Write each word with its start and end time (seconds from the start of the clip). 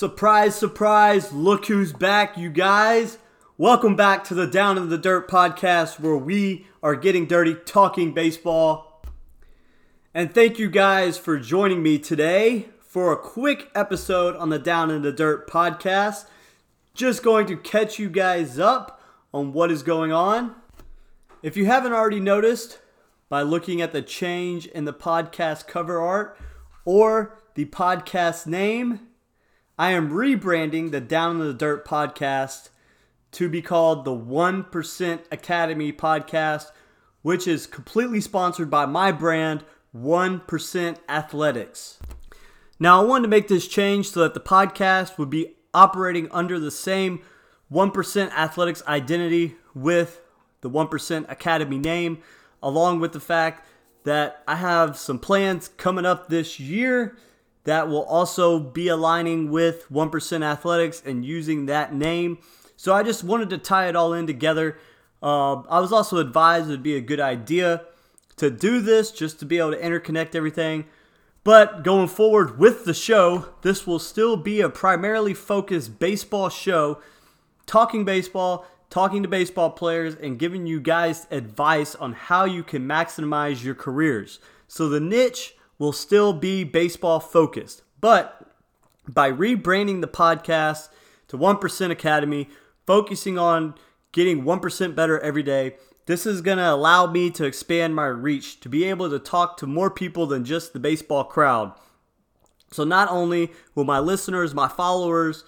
Surprise, 0.00 0.54
surprise, 0.54 1.30
look 1.30 1.66
who's 1.66 1.92
back, 1.92 2.38
you 2.38 2.48
guys. 2.48 3.18
Welcome 3.58 3.96
back 3.96 4.24
to 4.24 4.34
the 4.34 4.46
Down 4.46 4.78
in 4.78 4.88
the 4.88 4.96
Dirt 4.96 5.28
podcast 5.28 6.00
where 6.00 6.16
we 6.16 6.66
are 6.82 6.94
getting 6.94 7.26
dirty 7.26 7.54
talking 7.54 8.14
baseball. 8.14 9.04
And 10.14 10.34
thank 10.34 10.58
you 10.58 10.70
guys 10.70 11.18
for 11.18 11.38
joining 11.38 11.82
me 11.82 11.98
today 11.98 12.70
for 12.80 13.12
a 13.12 13.18
quick 13.18 13.70
episode 13.74 14.36
on 14.36 14.48
the 14.48 14.58
Down 14.58 14.90
in 14.90 15.02
the 15.02 15.12
Dirt 15.12 15.46
podcast. 15.46 16.24
Just 16.94 17.22
going 17.22 17.46
to 17.48 17.56
catch 17.58 17.98
you 17.98 18.08
guys 18.08 18.58
up 18.58 19.02
on 19.34 19.52
what 19.52 19.70
is 19.70 19.82
going 19.82 20.12
on. 20.12 20.54
If 21.42 21.58
you 21.58 21.66
haven't 21.66 21.92
already 21.92 22.20
noticed 22.20 22.78
by 23.28 23.42
looking 23.42 23.82
at 23.82 23.92
the 23.92 24.00
change 24.00 24.66
in 24.66 24.86
the 24.86 24.94
podcast 24.94 25.66
cover 25.66 26.00
art 26.00 26.38
or 26.86 27.36
the 27.54 27.66
podcast 27.66 28.46
name, 28.46 29.09
I 29.80 29.92
am 29.92 30.10
rebranding 30.10 30.90
the 30.90 31.00
Down 31.00 31.40
in 31.40 31.46
the 31.46 31.54
Dirt 31.54 31.86
podcast 31.86 32.68
to 33.32 33.48
be 33.48 33.62
called 33.62 34.04
the 34.04 34.10
1% 34.10 35.20
Academy 35.32 35.90
podcast, 35.90 36.70
which 37.22 37.48
is 37.48 37.66
completely 37.66 38.20
sponsored 38.20 38.68
by 38.68 38.84
my 38.84 39.10
brand, 39.10 39.64
1% 39.96 40.98
Athletics. 41.08 41.98
Now, 42.78 43.00
I 43.00 43.06
wanted 43.06 43.22
to 43.22 43.28
make 43.30 43.48
this 43.48 43.66
change 43.66 44.10
so 44.10 44.20
that 44.20 44.34
the 44.34 44.40
podcast 44.40 45.16
would 45.16 45.30
be 45.30 45.54
operating 45.72 46.30
under 46.30 46.58
the 46.58 46.70
same 46.70 47.22
1% 47.72 48.32
Athletics 48.32 48.82
identity 48.86 49.54
with 49.74 50.20
the 50.60 50.68
1% 50.68 51.32
Academy 51.32 51.78
name, 51.78 52.18
along 52.62 53.00
with 53.00 53.12
the 53.12 53.18
fact 53.18 53.66
that 54.04 54.42
I 54.46 54.56
have 54.56 54.98
some 54.98 55.18
plans 55.18 55.68
coming 55.68 56.04
up 56.04 56.28
this 56.28 56.60
year 56.60 57.16
that 57.64 57.88
will 57.88 58.04
also 58.04 58.58
be 58.58 58.88
aligning 58.88 59.50
with 59.50 59.88
1% 59.90 60.42
Athletics 60.42 61.02
and 61.04 61.24
using 61.24 61.66
that 61.66 61.94
name. 61.94 62.38
So 62.76 62.94
I 62.94 63.02
just 63.02 63.22
wanted 63.22 63.50
to 63.50 63.58
tie 63.58 63.88
it 63.88 63.96
all 63.96 64.14
in 64.14 64.26
together. 64.26 64.78
Uh, 65.22 65.60
I 65.68 65.80
was 65.80 65.92
also 65.92 66.16
advised 66.16 66.68
it 66.68 66.70
would 66.70 66.82
be 66.82 66.96
a 66.96 67.00
good 67.00 67.20
idea 67.20 67.82
to 68.36 68.50
do 68.50 68.80
this 68.80 69.10
just 69.10 69.38
to 69.40 69.44
be 69.44 69.58
able 69.58 69.72
to 69.72 69.80
interconnect 69.80 70.34
everything. 70.34 70.86
But 71.44 71.84
going 71.84 72.08
forward 72.08 72.58
with 72.58 72.84
the 72.84 72.94
show, 72.94 73.46
this 73.62 73.86
will 73.86 73.98
still 73.98 74.36
be 74.36 74.60
a 74.60 74.68
primarily 74.68 75.34
focused 75.34 75.98
baseball 75.98 76.48
show, 76.48 77.00
talking 77.66 78.04
baseball, 78.04 78.66
talking 78.90 79.22
to 79.22 79.28
baseball 79.28 79.70
players, 79.70 80.14
and 80.14 80.38
giving 80.38 80.66
you 80.66 80.80
guys 80.80 81.26
advice 81.30 81.94
on 81.94 82.12
how 82.12 82.44
you 82.44 82.62
can 82.62 82.86
maximize 82.86 83.62
your 83.62 83.74
careers. 83.74 84.38
So 84.68 84.88
the 84.88 85.00
niche 85.00 85.54
will 85.80 85.92
still 85.92 86.32
be 86.32 86.62
baseball 86.62 87.18
focused. 87.18 87.82
But 88.00 88.46
by 89.08 89.32
rebranding 89.32 90.02
the 90.02 90.08
podcast 90.08 90.90
to 91.28 91.38
1% 91.38 91.90
Academy, 91.90 92.48
focusing 92.86 93.38
on 93.38 93.74
getting 94.12 94.44
1% 94.44 94.94
better 94.94 95.18
every 95.20 95.42
day, 95.42 95.76
this 96.04 96.26
is 96.26 96.42
going 96.42 96.58
to 96.58 96.70
allow 96.70 97.06
me 97.06 97.30
to 97.30 97.44
expand 97.44 97.94
my 97.94 98.06
reach, 98.06 98.60
to 98.60 98.68
be 98.68 98.84
able 98.84 99.08
to 99.08 99.18
talk 99.18 99.56
to 99.56 99.66
more 99.66 99.90
people 99.90 100.26
than 100.26 100.44
just 100.44 100.72
the 100.72 100.78
baseball 100.78 101.24
crowd. 101.24 101.72
So 102.72 102.84
not 102.84 103.10
only 103.10 103.50
will 103.74 103.84
my 103.84 104.00
listeners, 104.00 104.54
my 104.54 104.68
followers, 104.68 105.44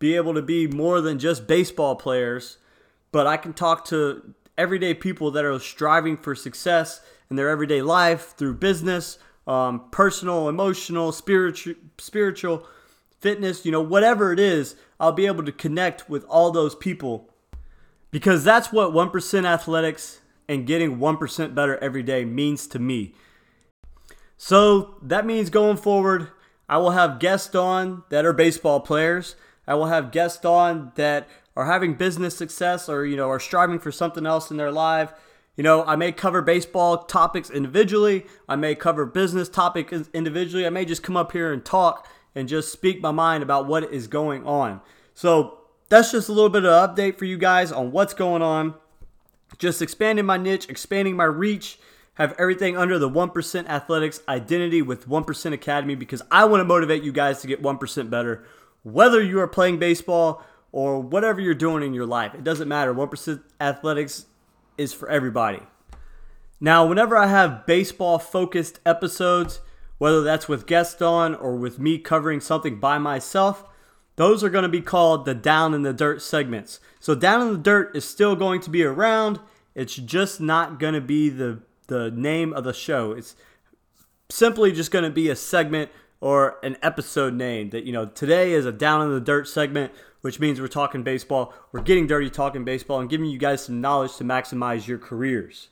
be 0.00 0.16
able 0.16 0.34
to 0.34 0.42
be 0.42 0.66
more 0.66 1.00
than 1.00 1.18
just 1.18 1.46
baseball 1.46 1.94
players, 1.94 2.58
but 3.12 3.26
I 3.26 3.36
can 3.36 3.52
talk 3.52 3.84
to 3.86 4.34
everyday 4.56 4.92
people 4.92 5.30
that 5.30 5.44
are 5.44 5.58
striving 5.60 6.16
for 6.16 6.34
success 6.34 7.00
in 7.30 7.36
their 7.36 7.48
everyday 7.48 7.82
life 7.82 8.34
through 8.36 8.54
business, 8.54 9.18
um, 9.48 9.88
personal, 9.90 10.48
emotional, 10.48 11.10
spiritual, 11.10 11.74
spiritual, 11.96 12.66
fitness, 13.18 13.64
you 13.64 13.72
know, 13.72 13.80
whatever 13.80 14.32
it 14.32 14.38
is, 14.38 14.76
I'll 15.00 15.12
be 15.12 15.26
able 15.26 15.44
to 15.44 15.52
connect 15.52 16.08
with 16.08 16.24
all 16.26 16.50
those 16.50 16.74
people 16.74 17.30
because 18.10 18.44
that's 18.44 18.70
what 18.72 18.92
1% 18.92 19.44
athletics 19.44 20.20
and 20.48 20.66
getting 20.66 20.98
1% 20.98 21.54
better 21.54 21.78
every 21.78 22.02
day 22.02 22.24
means 22.24 22.66
to 22.68 22.78
me. 22.78 23.14
So 24.36 24.96
that 25.02 25.26
means 25.26 25.50
going 25.50 25.78
forward, 25.78 26.28
I 26.68 26.76
will 26.78 26.90
have 26.90 27.18
guests 27.18 27.54
on 27.54 28.04
that 28.10 28.26
are 28.26 28.32
baseball 28.34 28.80
players. 28.80 29.34
I 29.66 29.74
will 29.74 29.86
have 29.86 30.12
guests 30.12 30.44
on 30.44 30.92
that 30.94 31.26
are 31.56 31.66
having 31.66 31.94
business 31.94 32.36
success 32.36 32.88
or, 32.88 33.04
you 33.04 33.16
know, 33.16 33.28
are 33.30 33.40
striving 33.40 33.78
for 33.78 33.90
something 33.90 34.26
else 34.26 34.50
in 34.50 34.58
their 34.58 34.70
life 34.70 35.12
you 35.58 35.64
know, 35.64 35.84
I 35.84 35.96
may 35.96 36.12
cover 36.12 36.40
baseball 36.40 36.98
topics 36.98 37.50
individually. 37.50 38.24
I 38.48 38.54
may 38.54 38.76
cover 38.76 39.04
business 39.04 39.48
topics 39.48 40.08
individually. 40.14 40.64
I 40.64 40.70
may 40.70 40.84
just 40.84 41.02
come 41.02 41.16
up 41.16 41.32
here 41.32 41.52
and 41.52 41.64
talk 41.64 42.06
and 42.32 42.48
just 42.48 42.70
speak 42.70 43.02
my 43.02 43.10
mind 43.10 43.42
about 43.42 43.66
what 43.66 43.92
is 43.92 44.06
going 44.06 44.46
on. 44.46 44.80
So 45.14 45.58
that's 45.88 46.12
just 46.12 46.28
a 46.28 46.32
little 46.32 46.48
bit 46.48 46.64
of 46.64 46.90
update 46.90 47.18
for 47.18 47.24
you 47.24 47.36
guys 47.36 47.72
on 47.72 47.90
what's 47.90 48.14
going 48.14 48.40
on. 48.40 48.74
Just 49.58 49.82
expanding 49.82 50.24
my 50.24 50.36
niche, 50.36 50.68
expanding 50.68 51.16
my 51.16 51.24
reach, 51.24 51.80
have 52.14 52.36
everything 52.38 52.76
under 52.76 52.96
the 52.96 53.10
1% 53.10 53.68
athletics 53.68 54.20
identity 54.28 54.80
with 54.80 55.08
1% 55.08 55.52
academy 55.52 55.96
because 55.96 56.22
I 56.30 56.44
want 56.44 56.60
to 56.60 56.64
motivate 56.66 57.02
you 57.02 57.10
guys 57.10 57.40
to 57.40 57.48
get 57.48 57.60
1% 57.60 58.10
better. 58.10 58.44
Whether 58.84 59.20
you 59.20 59.40
are 59.40 59.48
playing 59.48 59.80
baseball 59.80 60.44
or 60.70 61.00
whatever 61.00 61.40
you're 61.40 61.54
doing 61.54 61.82
in 61.82 61.94
your 61.94 62.06
life, 62.06 62.32
it 62.34 62.44
doesn't 62.44 62.68
matter. 62.68 62.94
1% 62.94 63.42
athletics 63.60 64.26
is 64.78 64.92
for 64.92 65.08
everybody. 65.08 65.60
Now, 66.60 66.86
whenever 66.86 67.16
I 67.16 67.26
have 67.26 67.66
baseball 67.66 68.18
focused 68.18 68.80
episodes, 68.86 69.60
whether 69.98 70.22
that's 70.22 70.48
with 70.48 70.66
guests 70.66 71.02
on 71.02 71.34
or 71.34 71.56
with 71.56 71.78
me 71.78 71.98
covering 71.98 72.40
something 72.40 72.80
by 72.80 72.98
myself, 72.98 73.64
those 74.16 74.42
are 74.42 74.50
going 74.50 74.64
to 74.64 74.68
be 74.68 74.80
called 74.80 75.24
the 75.24 75.34
Down 75.34 75.74
in 75.74 75.82
the 75.82 75.92
Dirt 75.92 76.20
segments. 76.22 76.80
So, 76.98 77.14
Down 77.14 77.42
in 77.42 77.52
the 77.52 77.58
Dirt 77.58 77.96
is 77.96 78.04
still 78.04 78.34
going 78.34 78.60
to 78.62 78.70
be 78.70 78.82
around. 78.82 79.38
It's 79.74 79.94
just 79.94 80.40
not 80.40 80.80
going 80.80 80.94
to 80.94 81.00
be 81.00 81.28
the, 81.28 81.60
the 81.86 82.10
name 82.10 82.52
of 82.52 82.64
the 82.64 82.72
show. 82.72 83.12
It's 83.12 83.36
simply 84.28 84.72
just 84.72 84.90
going 84.90 85.04
to 85.04 85.10
be 85.10 85.28
a 85.28 85.36
segment 85.36 85.90
or 86.20 86.58
an 86.62 86.76
episode 86.82 87.34
name 87.34 87.70
that, 87.70 87.84
you 87.84 87.92
know, 87.92 88.06
today 88.06 88.52
is 88.52 88.66
a 88.66 88.72
Down 88.72 89.02
in 89.02 89.12
the 89.12 89.20
Dirt 89.20 89.48
segment 89.48 89.92
which 90.20 90.40
means 90.40 90.60
we're 90.60 90.68
talking 90.68 91.02
baseball. 91.02 91.54
We're 91.72 91.82
getting 91.82 92.06
dirty 92.06 92.30
talking 92.30 92.64
baseball 92.64 93.00
and 93.00 93.08
giving 93.08 93.26
you 93.26 93.38
guys 93.38 93.64
some 93.64 93.80
knowledge 93.80 94.16
to 94.16 94.24
maximize 94.24 94.86
your 94.86 94.98
careers. 94.98 95.68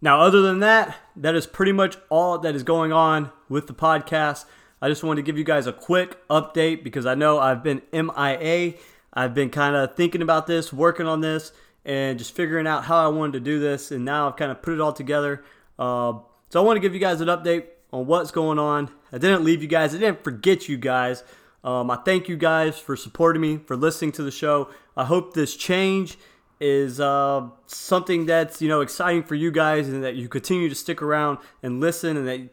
Now, 0.00 0.20
other 0.20 0.42
than 0.42 0.60
that, 0.60 0.96
that 1.16 1.34
is 1.34 1.46
pretty 1.46 1.72
much 1.72 1.96
all 2.10 2.38
that 2.38 2.54
is 2.54 2.62
going 2.62 2.92
on 2.92 3.32
with 3.48 3.66
the 3.66 3.74
podcast. 3.74 4.44
I 4.82 4.88
just 4.88 5.02
wanted 5.02 5.22
to 5.22 5.26
give 5.26 5.38
you 5.38 5.44
guys 5.44 5.66
a 5.66 5.72
quick 5.72 6.18
update 6.28 6.84
because 6.84 7.06
I 7.06 7.14
know 7.14 7.38
I've 7.38 7.62
been 7.62 7.80
MIA. 7.92 8.74
I've 9.12 9.34
been 9.34 9.48
kind 9.48 9.74
of 9.74 9.96
thinking 9.96 10.20
about 10.20 10.46
this, 10.46 10.72
working 10.72 11.06
on 11.06 11.22
this, 11.22 11.52
and 11.86 12.18
just 12.18 12.36
figuring 12.36 12.66
out 12.66 12.84
how 12.84 12.98
I 13.04 13.08
wanted 13.08 13.32
to 13.32 13.40
do 13.40 13.58
this. 13.58 13.90
And 13.90 14.04
now 14.04 14.28
I've 14.28 14.36
kind 14.36 14.52
of 14.52 14.60
put 14.60 14.74
it 14.74 14.80
all 14.80 14.92
together. 14.92 15.42
Uh, 15.78 16.18
so 16.50 16.60
I 16.60 16.64
want 16.64 16.76
to 16.76 16.80
give 16.80 16.92
you 16.92 17.00
guys 17.00 17.22
an 17.22 17.28
update 17.28 17.64
on 17.92 18.06
what's 18.06 18.30
going 18.30 18.58
on. 18.58 18.90
I 19.12 19.18
didn't 19.18 19.44
leave 19.44 19.62
you 19.62 19.68
guys, 19.68 19.94
I 19.94 19.98
didn't 19.98 20.24
forget 20.24 20.68
you 20.68 20.76
guys. 20.76 21.24
Um, 21.64 21.90
I 21.90 21.96
thank 21.96 22.28
you 22.28 22.36
guys 22.36 22.78
for 22.78 22.96
supporting 22.96 23.42
me, 23.42 23.58
for 23.58 23.76
listening 23.76 24.12
to 24.12 24.22
the 24.22 24.30
show. 24.30 24.70
I 24.96 25.04
hope 25.04 25.34
this 25.34 25.56
change 25.56 26.16
is 26.60 27.00
uh, 27.00 27.48
something 27.66 28.26
that's 28.26 28.62
you 28.62 28.68
know 28.68 28.80
exciting 28.80 29.24
for 29.24 29.34
you 29.34 29.50
guys, 29.50 29.88
and 29.88 30.02
that 30.04 30.14
you 30.14 30.28
continue 30.28 30.68
to 30.68 30.74
stick 30.74 31.02
around 31.02 31.38
and 31.62 31.80
listen, 31.80 32.16
and 32.16 32.28
that 32.28 32.48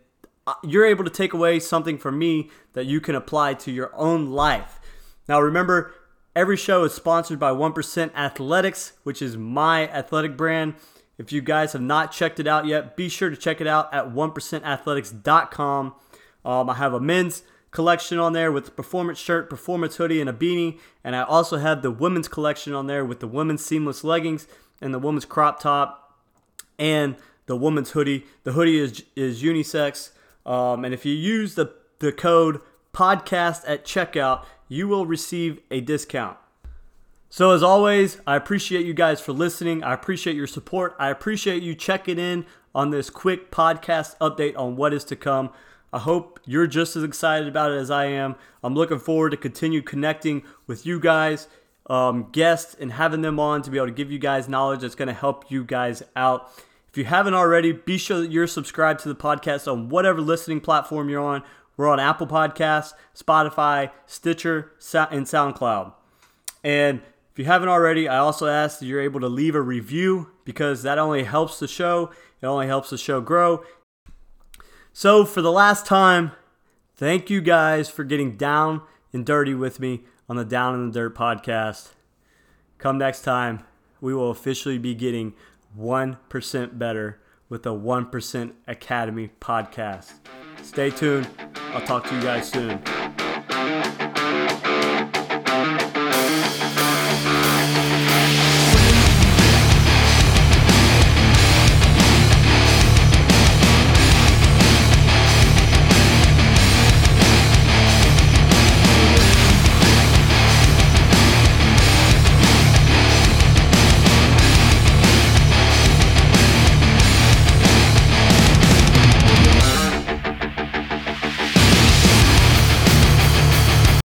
uh, 0.48 0.54
you're 0.64 0.86
able 0.86 1.04
to 1.04 1.10
take 1.10 1.34
away 1.34 1.60
something 1.60 1.98
from 1.98 2.18
me 2.18 2.50
that 2.74 2.86
you 2.86 3.00
can 3.00 3.16
apply 3.16 3.54
to 3.54 3.72
your 3.72 3.92
own 3.96 4.32
life. 4.32 4.80
Now, 5.28 5.40
remember, 5.40 5.94
every 6.36 6.58
show 6.58 6.84
is 6.84 6.94
sponsored 6.94 7.40
by 7.40 7.52
1% 7.52 8.14
Athletics, 8.14 8.94
which 9.04 9.22
is 9.22 9.38
my 9.38 9.88
athletic 9.88 10.36
brand. 10.36 10.76
If 11.18 11.32
you 11.32 11.42
guys 11.42 11.74
have 11.74 11.82
not 11.82 12.12
checked 12.12 12.40
it 12.40 12.48
out 12.48 12.66
yet, 12.66 12.96
be 12.96 13.10
sure 13.10 13.30
to 13.30 13.38
check 13.38 13.62
it 13.62 13.68
out 13.68 13.94
at 13.94 14.14
1percentathletics.com. 14.14 15.96
Um, 16.46 16.70
I 16.70 16.74
have 16.74 16.94
a 16.94 17.00
men's 17.00 17.44
collection 17.72 18.20
on 18.20 18.34
there 18.34 18.52
with 18.52 18.66
the 18.66 18.72
performance 18.72 19.20
shirt, 19.20 19.50
performance 19.50 19.98
hoodie, 19.98 20.22
and 20.22 20.30
a 20.30 20.34
beanie. 20.34 20.80
And 21.04 21.16
I 21.16 21.24
also 21.24 21.58
have 21.58 21.82
the 21.82 21.92
women's 21.92 22.28
collection 22.28 22.74
on 22.74 22.88
there 22.88 23.06
with 23.06 23.20
the 23.20 23.28
women's 23.28 23.64
seamless 23.64 24.04
leggings 24.04 24.48
and 24.82 24.94
the 24.94 25.00
women's 25.00 25.26
crop 25.26 25.60
top 25.60 26.18
and 26.80 27.16
the 27.46 27.56
women's 27.56 27.92
hoodie. 27.92 28.26
The 28.44 28.54
hoodie 28.54 28.80
is 28.80 29.04
is 29.16 29.44
unisex. 29.44 30.12
Um, 30.46 30.84
and 30.84 30.94
if 30.94 31.06
you 31.06 31.14
use 31.14 31.56
the, 31.56 31.74
the 32.00 32.12
code 32.12 32.60
podcast 32.94 33.64
at 33.68 33.86
checkout, 33.86 34.46
you 34.68 34.88
will 34.88 35.06
receive 35.06 35.60
a 35.72 35.82
discount. 35.82 36.38
So, 37.36 37.50
as 37.50 37.64
always, 37.64 38.20
I 38.28 38.36
appreciate 38.36 38.86
you 38.86 38.94
guys 38.94 39.20
for 39.20 39.34
listening. 39.34 39.84
I 39.84 39.96
appreciate 39.96 40.36
your 40.36 40.46
support. 40.46 40.96
I 41.00 41.10
appreciate 41.10 41.64
you 41.64 41.74
checking 41.74 42.20
in 42.20 42.46
on 42.76 42.92
this 42.92 43.10
quick 43.10 43.50
podcast 43.50 44.16
update 44.20 44.56
on 44.56 44.76
what 44.76 44.94
is 44.94 45.04
to 45.06 45.16
come. 45.16 45.50
I 45.92 45.98
hope 45.98 46.40
you're 46.46 46.68
just 46.68 46.96
as 46.96 47.04
excited 47.04 47.48
about 47.48 47.72
it 47.72 47.78
as 47.78 47.90
I 47.90 48.06
am. 48.06 48.36
I'm 48.64 48.76
looking 48.76 49.00
forward 49.00 49.32
to 49.32 49.38
continue 49.38 49.82
connecting 49.82 50.44
with 50.68 50.86
you 50.86 51.00
guys, 51.00 51.48
um, 51.88 52.30
guests, 52.32 52.76
and 52.80 52.92
having 52.92 53.24
them 53.24 53.40
on 53.40 53.64
to 53.64 53.72
be 53.72 53.78
able 53.78 53.88
to 53.88 53.94
give 53.94 54.12
you 54.12 54.20
guys 54.20 54.48
knowledge 54.48 54.82
that's 54.82 54.94
going 54.94 55.08
to 55.08 55.14
help 55.16 55.50
you 55.50 55.64
guys 55.64 56.04
out. 56.16 56.52
If 56.92 57.00
you 57.00 57.06
haven't 57.06 57.34
already, 57.34 57.72
be 57.72 57.98
sure 57.98 58.20
that 58.20 58.30
you're 58.30 58.46
subscribed 58.46 59.00
to 59.00 59.10
the 59.10 59.16
podcast 59.16 59.68
on 59.68 59.90
whatever 59.90 60.22
listening 60.22 60.62
platform 60.62 61.10
you're 61.10 61.20
on, 61.20 61.42
We're 61.78 61.90
on 61.90 62.00
Apple 62.00 62.28
Podcasts, 62.28 62.94
Spotify, 63.16 63.90
Stitcher, 64.06 64.74
and 64.94 65.26
SoundCloud. 65.26 65.94
And 66.64 67.02
if 67.34 67.40
you 67.40 67.46
haven't 67.46 67.70
already, 67.70 68.08
I 68.08 68.20
also 68.20 68.46
ask 68.46 68.78
that 68.78 68.86
you're 68.86 69.02
able 69.02 69.20
to 69.22 69.28
leave 69.28 69.56
a 69.56 69.62
review 69.62 70.30
because 70.46 70.84
that 70.84 71.00
only 71.00 71.24
helps 71.24 71.58
the 71.58 71.68
show. 71.68 72.12
It 72.40 72.46
only 72.46 72.68
helps 72.68 72.92
the 72.92 72.98
show 72.98 73.22
grow. 73.22 73.64
So, 74.92 75.26
for 75.26 75.42
the 75.42 75.52
last 75.52 75.88
time, 75.88 76.34
thank 76.96 77.32
you 77.32 77.42
guys 77.42 77.90
for 77.90 78.04
getting 78.04 78.36
down 78.36 78.84
and 79.12 79.26
dirty 79.26 79.56
with 79.56 79.80
me 79.80 80.04
on 80.30 80.36
the 80.36 80.46
Down 80.46 80.76
in 80.76 80.92
the 80.92 80.94
Dirt 80.94 81.16
podcast. 81.16 81.94
Come 82.78 83.00
next 83.00 83.24
time, 83.24 83.64
we 84.00 84.14
will 84.14 84.30
officially 84.30 84.78
be 84.78 84.94
getting 84.94 85.34
1% 85.76 86.78
better 86.78 87.20
with 87.50 87.64
the 87.64 87.74
1% 87.74 88.52
Academy 88.68 89.32
podcast. 89.42 90.14
Stay 90.62 90.92
tuned. 90.92 91.28
I'll 91.74 91.82
talk 91.82 92.08
to 92.10 92.16
you 92.16 92.22
guys 92.22 92.52
soon. 92.52 94.03